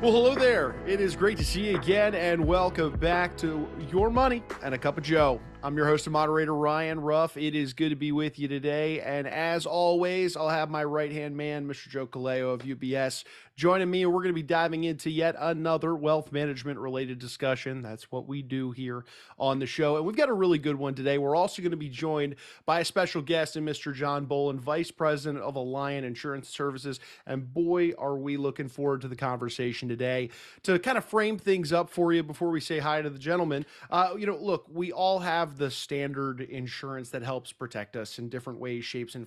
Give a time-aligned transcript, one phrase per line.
[0.00, 0.76] Well, hello there.
[0.86, 4.78] It is great to see you again, and welcome back to Your Money and a
[4.78, 5.40] Cup of Joe.
[5.60, 7.36] I'm your host and moderator, Ryan Ruff.
[7.36, 9.00] It is good to be with you today.
[9.00, 11.88] And as always, I'll have my right hand man, Mr.
[11.88, 13.24] Joe Kaleo of UBS,
[13.56, 14.06] joining me.
[14.06, 17.82] We're going to be diving into yet another wealth management related discussion.
[17.82, 19.04] That's what we do here
[19.36, 19.96] on the show.
[19.96, 21.18] And we've got a really good one today.
[21.18, 23.92] We're also going to be joined by a special guest and Mr.
[23.92, 27.00] John Boland, Vice President of Alliant Insurance Services.
[27.26, 30.30] And boy, are we looking forward to the conversation today.
[30.62, 33.66] To kind of frame things up for you before we say hi to the gentleman,
[33.90, 38.18] uh, you know, look, we all have have the standard insurance that helps protect us
[38.18, 39.26] in different ways, shapes, and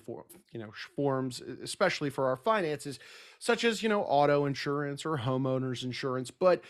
[0.52, 2.98] you know, forms, especially for our finances,
[3.38, 6.30] such as you know, auto insurance or homeowners insurance.
[6.30, 6.62] But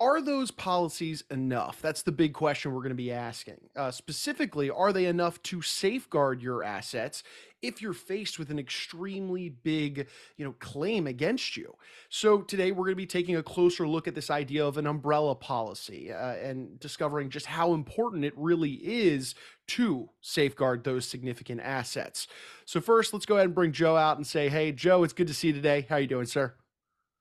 [0.00, 1.80] are those policies enough?
[1.80, 3.60] That's the big question we're going to be asking.
[3.76, 7.22] Uh, specifically, are they enough to safeguard your assets
[7.66, 11.74] if you're faced with an extremely big, you know, claim against you?
[12.08, 14.86] So today we're going to be taking a closer look at this idea of an
[14.86, 19.34] umbrella policy uh, and discovering just how important it really is
[19.68, 22.28] to safeguard those significant assets.
[22.66, 25.26] So first, let's go ahead and bring Joe out and say, "Hey, Joe, it's good
[25.28, 25.86] to see you today.
[25.88, 26.54] How are you doing, sir?"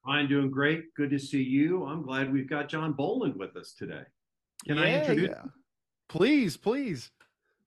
[0.06, 0.94] I'm doing great.
[0.96, 1.86] Good to see you.
[1.86, 4.04] I'm glad we've got John Boland with us today.
[4.66, 5.30] Can yeah, I introduce?
[5.30, 5.44] Yeah.
[6.10, 7.10] Please, please.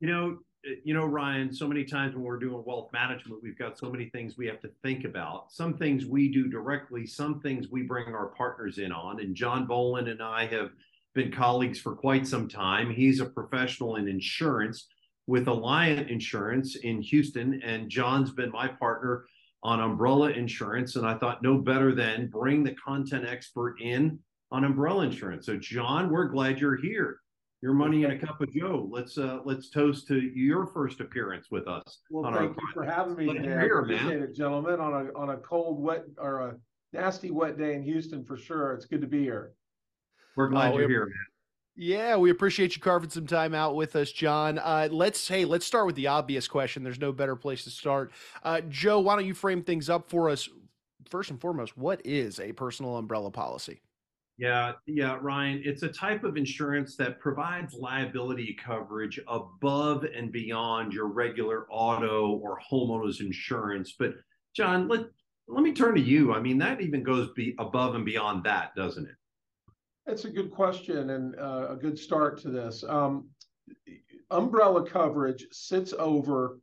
[0.00, 0.38] You know,
[0.84, 1.52] you know, Ryan.
[1.52, 4.60] So many times when we're doing wealth management, we've got so many things we have
[4.60, 5.52] to think about.
[5.52, 7.06] Some things we do directly.
[7.06, 9.20] Some things we bring our partners in on.
[9.20, 10.70] And John Boland and I have
[11.14, 12.90] been colleagues for quite some time.
[12.90, 14.88] He's a professional in insurance
[15.26, 19.24] with Alliant Insurance in Houston, and John's been my partner
[19.62, 20.96] on umbrella insurance.
[20.96, 24.18] And I thought no better than bring the content expert in
[24.52, 25.46] on umbrella insurance.
[25.46, 27.20] So John, we're glad you're here.
[27.62, 28.86] Your money in a cup of Joe.
[28.90, 32.00] Let's uh let's toast to your first appearance with us.
[32.10, 33.48] Well, thank you for having me today.
[33.48, 34.78] Here, appreciate it, gentlemen.
[34.78, 36.56] On a on a cold, wet or a
[36.92, 38.74] nasty wet day in Houston for sure.
[38.74, 39.52] It's good to be here.
[40.36, 41.14] We're glad oh, you're here, man.
[41.78, 44.58] Yeah, we appreciate you carving some time out with us, John.
[44.58, 46.82] Uh, let's hey, let's start with the obvious question.
[46.82, 48.12] There's no better place to start.
[48.42, 50.48] Uh, Joe, why don't you frame things up for us?
[51.08, 53.80] First and foremost, what is a personal umbrella policy?
[54.38, 55.62] Yeah, yeah, Ryan.
[55.64, 62.38] It's a type of insurance that provides liability coverage above and beyond your regular auto
[62.42, 63.94] or homeowners insurance.
[63.98, 64.14] But
[64.54, 65.06] John, let
[65.48, 66.34] let me turn to you.
[66.34, 69.14] I mean, that even goes be above and beyond that, doesn't it?
[70.06, 72.84] That's a good question and uh, a good start to this.
[72.86, 73.28] Um,
[74.30, 76.58] umbrella coverage sits over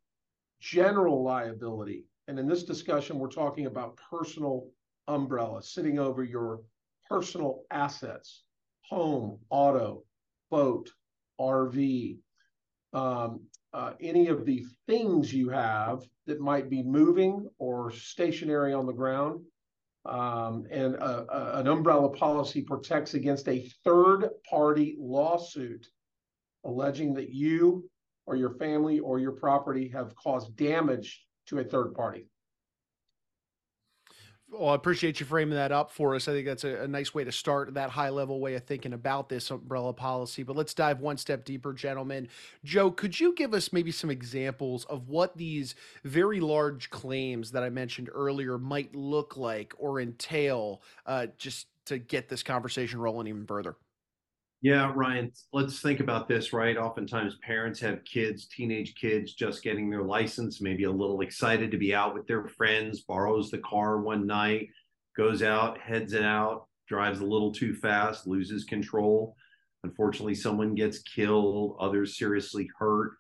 [0.60, 2.06] general liability.
[2.28, 4.68] And in this discussion, we're talking about personal
[5.08, 6.62] umbrella sitting over your
[7.10, 8.44] personal assets,
[8.82, 10.04] home, auto,
[10.50, 10.90] boat,
[11.40, 12.18] RV,
[12.94, 13.42] um,
[13.74, 18.94] uh, any of the things you have that might be moving or stationary on the
[18.94, 19.42] ground
[20.06, 25.88] um, and an umbrella policy protects against a third party lawsuit
[26.66, 27.90] alleging that you
[28.26, 32.28] or your family or your property have caused damage to a third party.
[34.56, 36.28] Well, I appreciate you framing that up for us.
[36.28, 38.94] I think that's a, a, nice way to start that high level way of thinking
[38.94, 40.44] about this umbrella policy.
[40.44, 42.28] But let's dive one step deeper, gentlemen.
[42.64, 47.64] Joe, could you give us maybe some examples of what these very large claims that
[47.64, 53.26] I mentioned earlier might look like or entail, uh, just to get this conversation rolling
[53.26, 53.76] even further?
[54.64, 56.78] Yeah, Ryan, let's think about this, right?
[56.78, 61.78] Oftentimes parents have kids, teenage kids just getting their license, maybe a little excited to
[61.78, 64.70] be out with their friends, borrows the car one night,
[65.18, 69.36] goes out, heads it out, drives a little too fast, loses control.
[69.84, 73.18] Unfortunately, someone gets killed, others seriously hurt.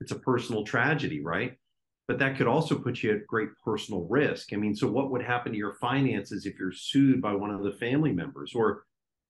[0.00, 1.58] It's a personal tragedy, right?
[2.08, 4.54] But that could also put you at great personal risk.
[4.54, 7.62] I mean, so what would happen to your finances if you're sued by one of
[7.62, 8.84] the family members or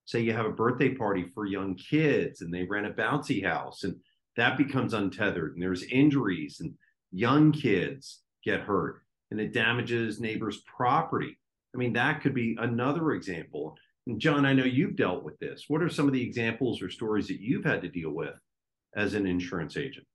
[0.06, 3.84] say you have a birthday party for young kids and they rent a bouncy house
[3.84, 3.96] and
[4.36, 6.72] that becomes untethered and there's injuries and
[7.12, 11.38] young kids get hurt and it damages neighbors' property.
[11.74, 13.76] I mean, that could be another example.
[14.06, 15.64] And John, I know you've dealt with this.
[15.68, 18.34] What are some of the examples or stories that you've had to deal with
[18.94, 20.06] as an insurance agent?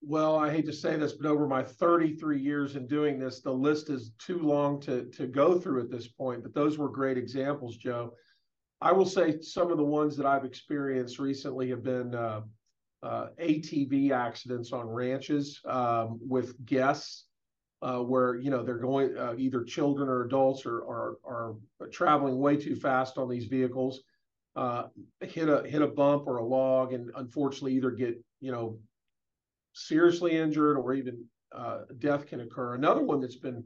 [0.00, 3.52] Well, I hate to say this, but over my 33 years in doing this, the
[3.52, 6.42] list is too long to, to go through at this point.
[6.42, 8.14] But those were great examples, Joe.
[8.82, 12.40] I will say some of the ones that I've experienced recently have been uh,
[13.02, 17.26] uh, ATV accidents on ranches um, with guests,
[17.80, 21.54] uh, where you know they're going uh, either children or adults are, are, are
[21.92, 24.02] traveling way too fast on these vehicles,
[24.56, 24.84] uh,
[25.20, 28.78] hit a hit a bump or a log, and unfortunately either get you know
[29.74, 31.24] seriously injured or even
[31.54, 32.74] uh, death can occur.
[32.74, 33.62] Another one that's been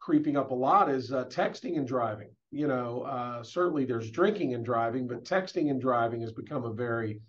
[0.00, 2.30] creeping up a lot is texting and driving.
[2.52, 6.72] You know, uh, certainly there's drinking and driving, but texting and driving has become a
[6.72, 7.20] very,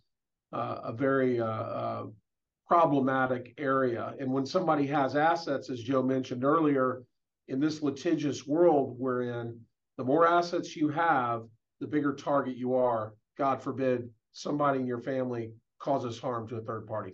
[0.51, 2.05] uh, a very uh, uh,
[2.67, 4.15] problematic area.
[4.19, 7.03] And when somebody has assets, as Joe mentioned earlier,
[7.47, 9.57] in this litigious world we're in,
[9.97, 11.43] the more assets you have,
[11.79, 13.13] the bigger target you are.
[13.37, 17.13] God forbid somebody in your family causes harm to a third party.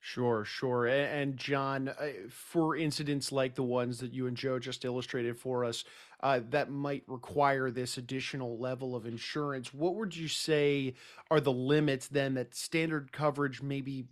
[0.00, 0.86] Sure, sure.
[0.86, 5.64] And, John, uh, for incidents like the ones that you and Joe just illustrated for
[5.64, 5.82] us,
[6.20, 10.94] uh, that might require this additional level of insurance, what would you say
[11.30, 14.06] are the limits then that standard coverage maybe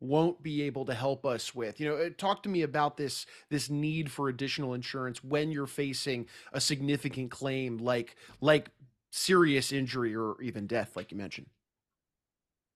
[0.00, 1.78] won't be able to help us with?
[1.78, 5.66] You know, uh, talk to me about this this need for additional insurance when you're
[5.66, 8.70] facing a significant claim like like
[9.10, 11.46] serious injury or even death, like you mentioned.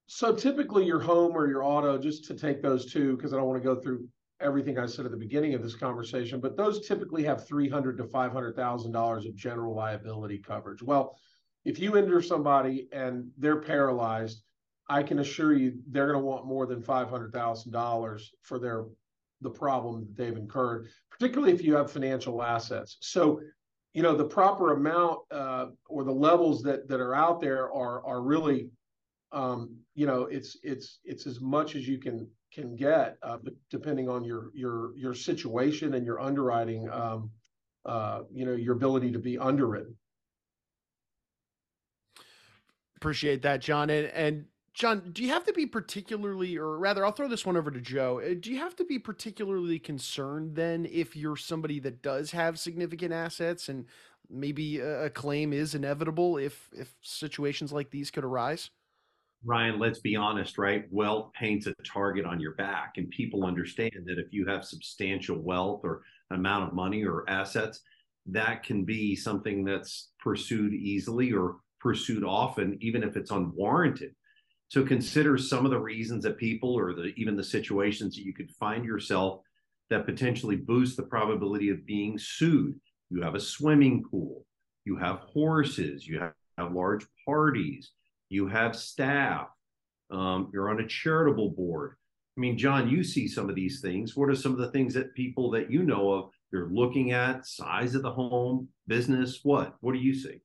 [0.07, 3.47] So typically your home or your auto, just to take those two, because I don't
[3.47, 4.07] want to go through
[4.41, 7.99] everything I said at the beginning of this conversation, but those typically have three hundred
[7.99, 10.83] to five hundred thousand dollars of general liability coverage.
[10.83, 11.19] Well,
[11.65, 14.43] if you injure somebody and they're paralyzed,
[14.89, 18.59] I can assure you they're going to want more than five hundred thousand dollars for
[18.59, 18.85] their
[19.43, 22.97] the problem that they've incurred, particularly if you have financial assets.
[23.01, 23.41] So,
[23.93, 28.05] you know, the proper amount uh, or the levels that that are out there are
[28.07, 28.71] are really
[29.33, 33.39] um, you know, it's it's it's as much as you can can get, uh,
[33.71, 37.31] depending on your your your situation and your underwriting, um,
[37.85, 39.97] uh, you know, your ability to be underwritten.
[42.97, 43.91] Appreciate that, John.
[43.91, 47.57] And, and John, do you have to be particularly, or rather, I'll throw this one
[47.57, 48.21] over to Joe.
[48.21, 52.59] Uh, do you have to be particularly concerned then if you're somebody that does have
[52.59, 53.87] significant assets and
[54.29, 58.71] maybe a claim is inevitable if if situations like these could arise?
[59.47, 60.85] Ryan, let's be honest, right?
[60.91, 65.41] Wealth paints a target on your back, and people understand that if you have substantial
[65.41, 66.03] wealth or
[66.33, 67.81] amount of money or assets,
[68.27, 74.17] that can be something that's pursued easily or pursued often, even if it's unwarranted.
[74.67, 78.35] So consider some of the reasons that people or the even the situations that you
[78.35, 79.43] could find yourself
[79.91, 82.75] that potentially boost the probability of being sued.
[83.11, 84.45] You have a swimming pool,
[84.85, 87.93] you have horses, you have, have large parties,
[88.29, 89.49] you have staff,
[90.11, 91.97] um, you're on a charitable board.
[92.37, 94.15] I mean, John, you see some of these things.
[94.15, 97.47] What are some of the things that people that you know of you're looking at?
[97.47, 99.75] Size of the home, business, what?
[99.81, 100.41] What do you see?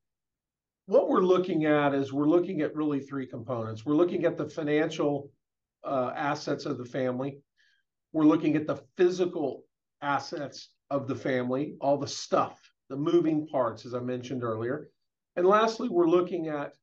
[0.85, 3.85] What we're looking at is we're looking at really three components.
[3.85, 5.31] We're looking at the financial
[5.83, 7.39] uh, assets of the family.
[8.13, 9.63] We're looking at the physical
[10.01, 14.89] assets of the family, all the stuff, the moving parts, as I mentioned earlier.
[15.35, 16.73] And lastly, we're looking at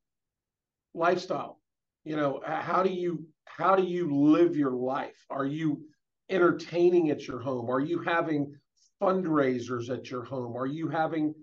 [0.95, 1.61] lifestyle.
[2.05, 5.25] You know how do you how do you live your life?
[5.31, 5.83] Are you
[6.31, 7.71] entertaining at your home?
[7.71, 8.55] Are you having
[9.01, 10.57] fundraisers at your home?
[10.57, 11.35] Are you having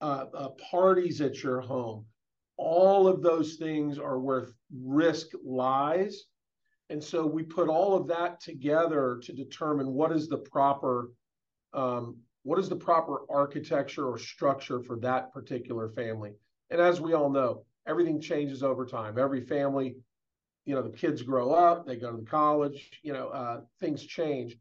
[0.00, 2.04] uh, uh, parties at your home?
[2.56, 4.48] All of those things are where
[4.82, 6.24] risk lies.
[6.90, 11.10] And so we put all of that together to determine what is the proper
[11.72, 16.34] um, what is the proper architecture or structure for that particular family.
[16.70, 19.18] And as we all know everything changes over time.
[19.18, 19.96] Every family,
[20.64, 24.56] you know, the kids grow up, they go to college, you know, uh, things change.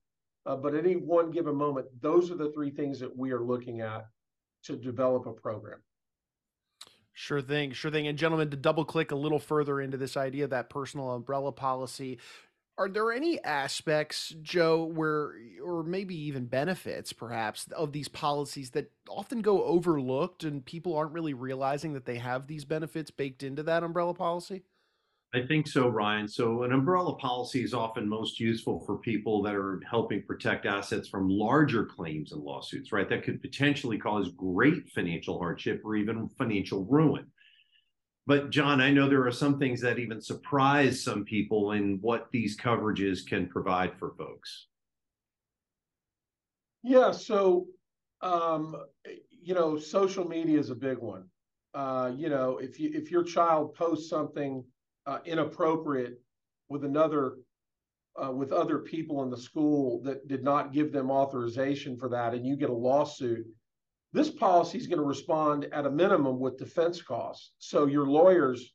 [0.45, 3.41] Uh, but at any one given moment, those are the three things that we are
[3.41, 4.05] looking at
[4.63, 5.79] to develop a program.
[7.13, 8.07] Sure thing, sure thing.
[8.07, 12.17] And gentlemen, to double click a little further into this idea that personal umbrella policy,
[12.77, 18.91] are there any aspects, Joe, where, or maybe even benefits, perhaps, of these policies that
[19.07, 23.63] often go overlooked and people aren't really realizing that they have these benefits baked into
[23.63, 24.63] that umbrella policy?
[25.35, 26.27] I think so, Ryan.
[26.27, 31.07] So, an umbrella policy is often most useful for people that are helping protect assets
[31.07, 33.09] from larger claims and lawsuits, right?
[33.09, 37.31] That could potentially cause great financial hardship or even financial ruin.
[38.25, 42.29] But John, I know there are some things that even surprise some people in what
[42.31, 44.67] these coverages can provide for folks.
[46.83, 47.67] Yeah, so
[48.21, 48.75] um,
[49.29, 51.25] you know, social media is a big one.
[51.73, 54.63] Uh, you know, if you if your child posts something
[55.05, 56.21] uh, inappropriate
[56.69, 57.37] with another
[58.23, 62.33] uh, with other people in the school that did not give them authorization for that,
[62.33, 63.45] and you get a lawsuit,
[64.13, 67.51] this policy is going to respond at a minimum with defense costs.
[67.57, 68.73] So your lawyers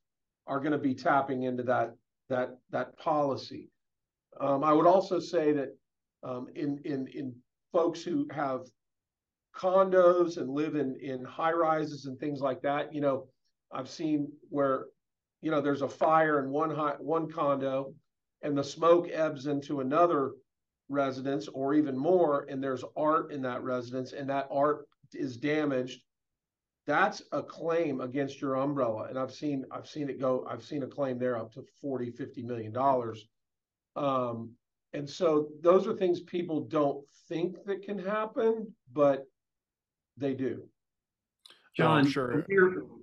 [0.48, 1.94] are going to be tapping into that
[2.28, 3.70] that that policy.
[4.40, 5.76] Um, I would also say that
[6.22, 7.34] um, in in in
[7.72, 8.62] folks who have
[9.54, 13.28] condos and live in in high rises and things like that, you know,
[13.72, 14.86] I've seen where
[15.40, 17.94] you know there's a fire in one high, one condo,
[18.42, 20.32] and the smoke ebbs into another
[20.88, 26.02] residence or even more, and there's art in that residence, and that art is damaged,
[26.86, 29.04] that's a claim against your umbrella.
[29.08, 32.10] And I've seen I've seen it go, I've seen a claim there up to 40,
[32.10, 33.26] 50 million dollars.
[33.94, 34.52] Um,
[34.94, 39.26] and so those are things people don't think that can happen, but
[40.16, 40.62] they do.
[41.76, 42.44] John, oh, sure.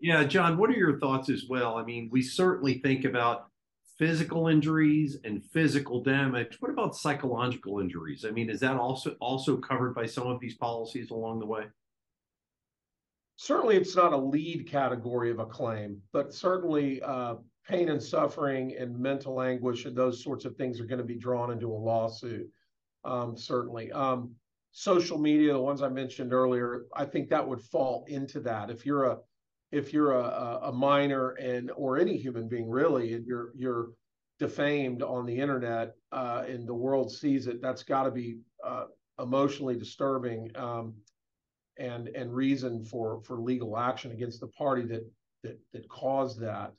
[0.02, 1.78] yeah, John, what are your thoughts as well?
[1.78, 3.46] I mean, we certainly think about
[3.98, 6.58] physical injuries and physical damage.
[6.60, 8.26] What about psychological injuries?
[8.28, 11.66] I mean, is that also also covered by some of these policies along the way?
[13.46, 17.36] Certainly, it's not a lead category of a claim, but certainly uh,
[17.68, 21.16] pain and suffering and mental anguish and those sorts of things are going to be
[21.16, 22.50] drawn into a lawsuit.
[23.04, 23.92] Um, certainly.
[23.92, 24.32] Um,
[24.72, 28.72] social media, the ones I mentioned earlier, I think that would fall into that.
[28.72, 29.20] If you're a
[29.72, 33.90] if you're a, a minor and or any human being really, and you're you're
[34.40, 38.86] defamed on the internet uh, and the world sees it, that's got to be uh,
[39.20, 40.96] emotionally disturbing um,
[41.78, 45.10] and and reason for for legal action against the party that
[45.44, 46.74] that that caused that.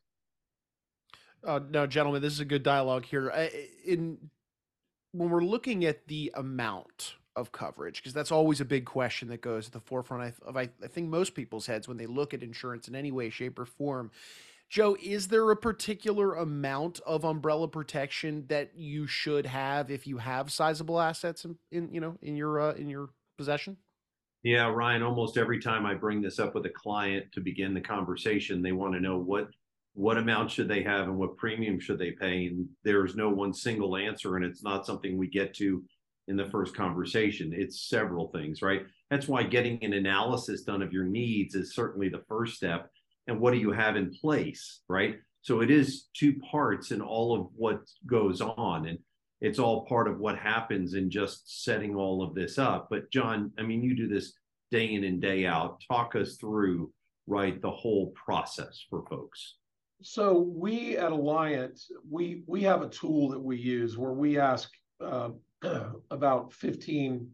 [1.45, 3.29] Uh, no, gentlemen, this is a good dialogue here.
[3.85, 4.19] In
[5.13, 9.41] when we're looking at the amount of coverage, because that's always a big question that
[9.41, 12.43] goes at the forefront of I, I think most people's heads when they look at
[12.43, 14.11] insurance in any way, shape, or form.
[14.69, 20.19] Joe, is there a particular amount of umbrella protection that you should have if you
[20.19, 23.77] have sizable assets in, in you know in your uh, in your possession?
[24.47, 27.81] Yeah, Ryan, almost every time I bring this up with a client to begin the
[27.81, 29.49] conversation, they want to know what
[29.95, 33.53] what amount should they have and what premium should they pay and there's no one
[33.53, 35.83] single answer and it's not something we get to
[36.29, 37.53] in the first conversation.
[37.53, 38.83] It's several things right?
[39.11, 42.89] That's why getting an analysis done of your needs is certainly the first step
[43.27, 45.17] and what do you have in place right?
[45.43, 49.01] So it is two parts in all of what goes on and
[49.41, 52.89] it's all part of what happens in just setting all of this up.
[52.91, 54.33] But john i mean you do this
[54.71, 55.83] day in and day out.
[55.87, 56.93] Talk us through
[57.27, 59.57] right the whole process for folks.
[60.03, 64.71] So we at Alliant, we we have a tool that we use where we ask
[65.01, 65.31] uh,
[66.11, 67.31] about 15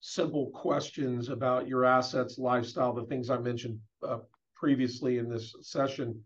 [0.00, 4.18] simple questions about your assets, lifestyle, the things I mentioned uh,
[4.54, 6.22] previously in this session.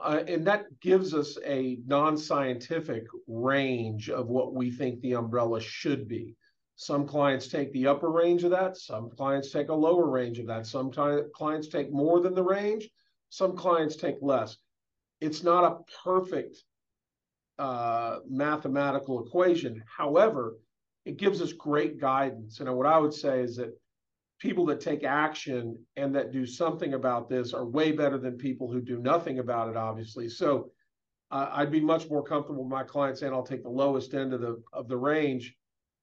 [0.00, 6.06] Uh, and that gives us a non-scientific range of what we think the umbrella should
[6.06, 6.36] be.
[6.76, 8.76] Some clients take the upper range of that.
[8.76, 10.66] Some clients take a lower range of that.
[10.66, 12.88] Some clients take more than the range.
[13.30, 14.56] Some clients take less
[15.20, 16.56] it's not a perfect
[17.58, 19.82] uh, mathematical equation.
[19.96, 20.56] However,
[21.04, 22.60] it gives us great guidance.
[22.60, 23.76] And what I would say is that
[24.38, 28.70] people that take action and that do something about this are way better than people
[28.70, 30.28] who do nothing about it, obviously.
[30.28, 30.70] So
[31.30, 34.32] uh, I'd be much more comfortable with my clients saying I'll take the lowest end
[34.32, 35.54] of the of the range.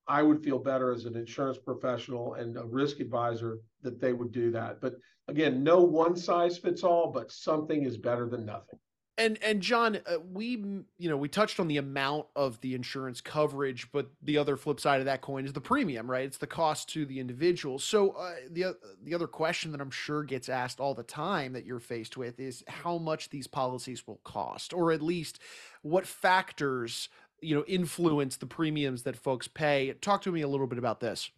[0.08, 4.32] I would feel better as an insurance professional and a risk advisor that they would
[4.32, 4.80] do that.
[4.80, 4.96] But
[5.28, 8.80] again, no one size fits all, but something is better than nothing.
[9.18, 10.58] And and John, uh, we
[10.98, 14.80] you know we touched on the amount of the insurance coverage, but the other flip
[14.80, 16.26] side of that coin is the premium, right?
[16.26, 17.80] It's the cost to the individual.
[17.80, 21.66] So uh, the the other question that I'm sure gets asked all the time that
[21.66, 25.40] you're faced with is how much these policies will cost, or at least
[25.82, 27.08] what factors
[27.42, 29.94] you know influence the premiums that folks pay.
[30.02, 31.32] Talk to me a little bit about this.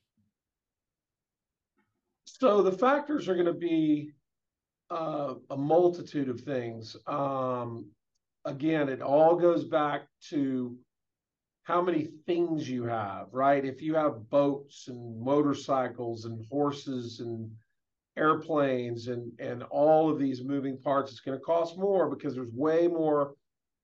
[2.25, 4.11] So the factors are going to be
[4.89, 6.95] uh, a multitude of things.
[7.07, 7.89] Um,
[8.45, 10.77] again, it all goes back to
[11.63, 13.65] how many things you have, right?
[13.65, 17.51] If you have boats and motorcycles and horses and
[18.17, 22.53] airplanes and and all of these moving parts, it's going to cost more because there's
[22.53, 23.35] way more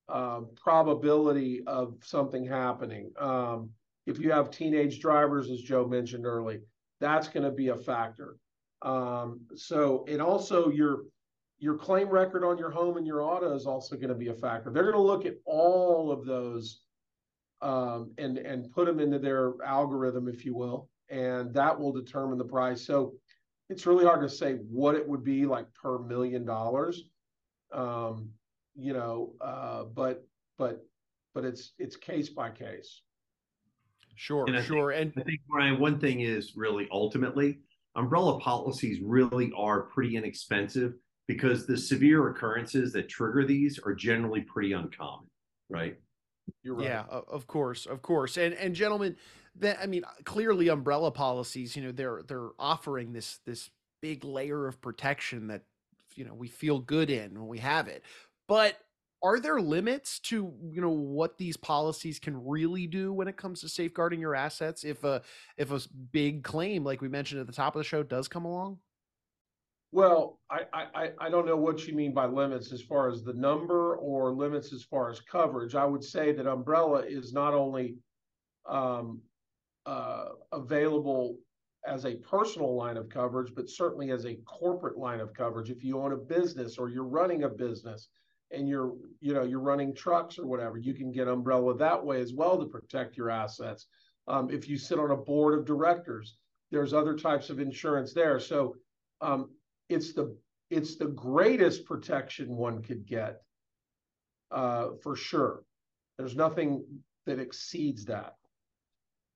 [0.10, 3.12] um, probability of something happening.
[3.20, 3.70] Um,
[4.06, 6.62] if you have teenage drivers, as Joe mentioned early,
[7.00, 8.38] that's going to be a factor.
[8.84, 11.04] Um, so and also your
[11.58, 14.34] your claim record on your home and your auto is also going to be a
[14.34, 14.70] factor.
[14.70, 16.82] They're going to look at all of those
[17.62, 22.38] um, and and put them into their algorithm, if you will, and that will determine
[22.38, 22.86] the price.
[22.86, 23.14] So
[23.70, 27.06] it's really hard to say what it would be like per million dollars,
[27.72, 28.30] um,
[28.76, 30.86] you know, uh, but but
[31.34, 33.02] but it's it's case by case.
[34.16, 34.92] Sure, and sure.
[34.92, 37.60] Think, and I think Brian, one thing is really ultimately
[37.96, 40.94] umbrella policies really are pretty inexpensive
[41.28, 45.28] because the severe occurrences that trigger these are generally pretty uncommon,
[45.70, 45.98] right?
[46.64, 46.86] You're right.
[46.86, 48.38] Yeah, of course, of course.
[48.38, 49.16] And and gentlemen,
[49.60, 53.70] that I mean, clearly umbrella policies, you know, they're they're offering this this
[54.02, 55.64] big layer of protection that
[56.16, 58.04] you know we feel good in when we have it.
[58.48, 58.78] But
[59.24, 63.62] are there limits to you know what these policies can really do when it comes
[63.62, 65.22] to safeguarding your assets if a
[65.58, 65.80] if a
[66.12, 68.78] big claim like we mentioned at the top of the show does come along?
[69.92, 73.34] Well I, I i don't know what you mean by limits as far as the
[73.34, 75.74] number or limits as far as coverage.
[75.74, 77.96] I would say that umbrella is not only
[78.68, 79.22] um,
[79.86, 81.38] uh, available
[81.86, 85.70] as a personal line of coverage but certainly as a corporate line of coverage.
[85.70, 88.10] If you own a business or you're running a business
[88.54, 92.22] and you're you know you're running trucks or whatever you can get umbrella that way
[92.22, 93.88] as well to protect your assets.
[94.28, 96.38] Um, if you sit on a board of directors
[96.74, 98.40] there's other types of insurance there.
[98.40, 98.76] So
[99.22, 99.52] um,
[99.90, 100.36] it's the
[100.72, 103.42] it's the greatest protection one could get
[104.50, 105.64] uh, for sure.
[106.18, 106.84] There's nothing
[107.28, 108.34] that exceeds that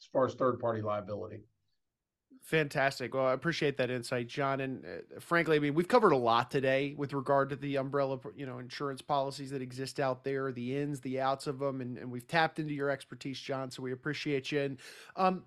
[0.01, 1.43] as far as third party liability
[2.47, 3.13] Fantastic.
[3.13, 4.61] Well, I appreciate that insight, John.
[4.61, 8.19] And uh, frankly, I mean, we've covered a lot today with regard to the umbrella,
[8.37, 11.97] you know, insurance policies that exist out there, the ins, the outs of them, and,
[11.97, 13.69] and we've tapped into your expertise, John.
[13.69, 14.61] So we appreciate you.
[14.61, 14.77] And
[15.17, 15.43] um,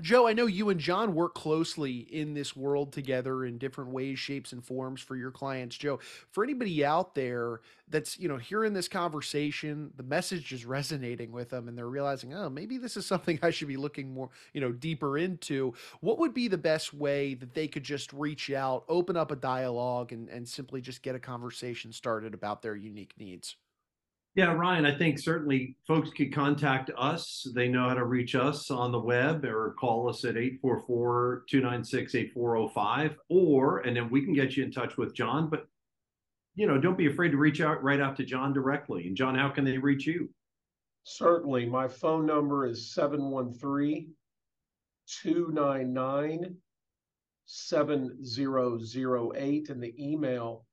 [0.00, 4.18] Joe, I know you and John work closely in this world together in different ways,
[4.18, 5.76] shapes, and forms for your clients.
[5.76, 5.98] Joe,
[6.30, 11.50] for anybody out there that's, you know, hearing this conversation, the message is resonating with
[11.50, 14.60] them and they're realizing, oh, maybe this is something I should be looking more, you
[14.60, 15.74] know, deeper into.
[16.00, 19.36] What would be the best way that they could just reach out, open up a
[19.36, 23.56] dialogue, and, and simply just get a conversation started about their unique needs?
[24.34, 27.46] Yeah, Ryan, I think certainly folks could contact us.
[27.54, 32.14] They know how to reach us on the web or call us at 844 296
[32.14, 35.50] 8405, or, and then we can get you in touch with John.
[35.50, 35.66] But,
[36.54, 39.08] you know, don't be afraid to reach out right out to John directly.
[39.08, 40.28] And, John, how can they reach you?
[41.02, 41.66] Certainly.
[41.66, 44.14] My phone number is 713
[45.22, 46.56] 299
[47.46, 50.67] 7008, and the email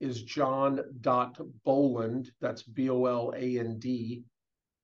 [0.00, 0.82] is john.boland,
[2.40, 4.24] that's B O L A N D,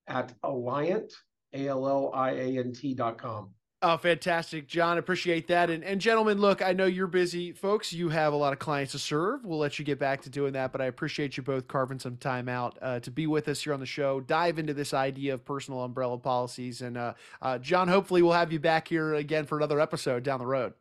[0.09, 1.13] at Alliant,
[1.53, 3.51] A L L I A N T dot com.
[3.87, 4.97] Oh, fantastic, John.
[4.97, 5.69] Appreciate that.
[5.69, 7.93] And, and gentlemen, look, I know you're busy, folks.
[7.93, 9.45] You have a lot of clients to serve.
[9.45, 12.17] We'll let you get back to doing that, but I appreciate you both carving some
[12.17, 14.21] time out uh, to be with us here on the show.
[14.21, 18.55] Dive into this idea of personal umbrella policies, and uh, uh, John, hopefully, we'll have
[18.55, 20.73] you back here again for another episode down the road.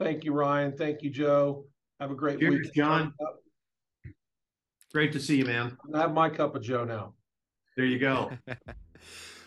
[0.00, 0.72] Thank you, Ryan.
[0.76, 1.66] Thank you, Joe.
[2.02, 3.14] Have a great Cheers, week, John.
[4.92, 5.78] Great to see you, man.
[5.94, 7.14] I have my cup of Joe now.
[7.76, 8.32] There you go.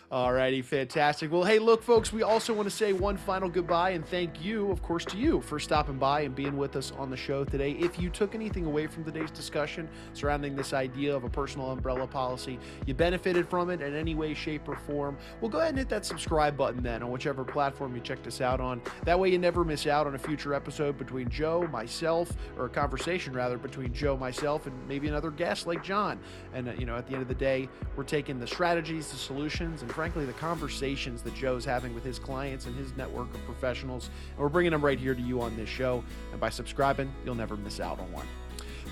[0.08, 1.32] All righty, fantastic.
[1.32, 4.70] Well, hey, look, folks, we also want to say one final goodbye and thank you,
[4.70, 7.72] of course, to you for stopping by and being with us on the show today.
[7.72, 12.06] If you took anything away from today's discussion surrounding this idea of a personal umbrella
[12.06, 15.78] policy, you benefited from it in any way, shape, or form, well, go ahead and
[15.78, 18.80] hit that subscribe button then on whichever platform you checked us out on.
[19.06, 22.70] That way, you never miss out on a future episode between Joe, myself, or a
[22.70, 26.20] conversation rather between Joe, myself, and maybe another guest like John.
[26.54, 29.16] And, uh, you know, at the end of the day, we're taking the strategies, the
[29.16, 33.42] solutions, and frankly, the conversations that Joe's having with his clients and his network of
[33.46, 34.10] professionals.
[34.32, 36.04] And we're bringing them right here to you on this show.
[36.32, 38.26] And by subscribing, you'll never miss out on one.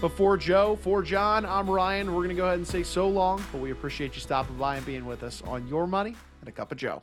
[0.01, 2.07] Before Joe, for John, I'm Ryan.
[2.15, 4.77] We're going to go ahead and say so long, but we appreciate you stopping by
[4.77, 7.03] and being with us on Your Money and a Cup of Joe.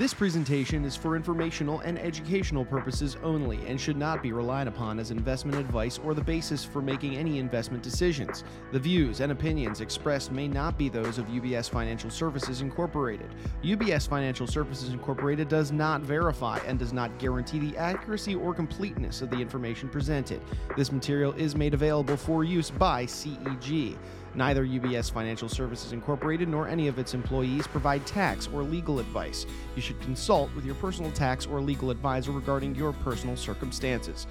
[0.00, 4.98] This presentation is for informational and educational purposes only and should not be relied upon
[4.98, 8.42] as investment advice or the basis for making any investment decisions.
[8.72, 13.28] The views and opinions expressed may not be those of UBS Financial Services Incorporated.
[13.62, 19.20] UBS Financial Services Incorporated does not verify and does not guarantee the accuracy or completeness
[19.20, 20.40] of the information presented.
[20.78, 23.98] This material is made available for use by CEG.
[24.34, 29.44] Neither UBS Financial Services Incorporated nor any of its employees provide tax or legal advice.
[29.74, 34.28] You should consult with your personal tax or legal advisor regarding your personal circumstances.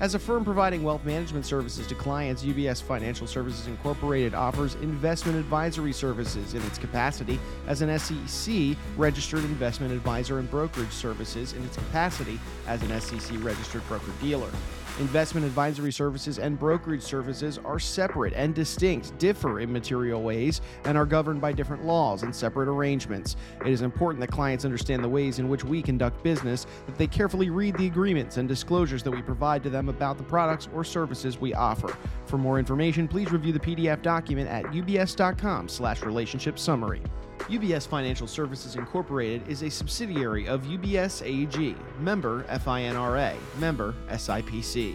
[0.00, 5.38] As a firm providing wealth management services to clients, UBS Financial Services Incorporated offers investment
[5.38, 11.62] advisory services in its capacity as an SEC registered investment advisor and brokerage services in
[11.62, 14.50] its capacity as an SEC registered broker dealer.
[15.00, 20.98] Investment advisory services and brokerage services are separate and distinct, differ in material ways, and
[20.98, 23.36] are governed by different laws and separate arrangements.
[23.64, 27.06] It is important that clients understand the ways in which we conduct business, that they
[27.06, 30.84] carefully read the agreements and disclosures that we provide to them about the products or
[30.84, 31.96] services we offer.
[32.26, 37.00] For more information, please review the PDF document at ubs.com/relationship summary.
[37.48, 44.94] UBS Financial Services Incorporated is a subsidiary of UBS AG, member FINRA, member SIPC.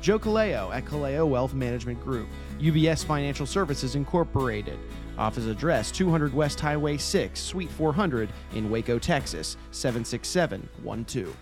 [0.00, 2.28] Joe Kaleo at Kaleo Wealth Management Group,
[2.60, 4.78] UBS Financial Services Incorporated.
[5.18, 11.34] Office address 200 West Highway 6, Suite 400 in Waco, Texas 76712.